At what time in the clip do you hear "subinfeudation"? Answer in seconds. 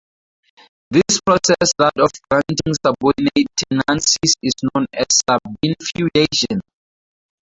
5.29-6.59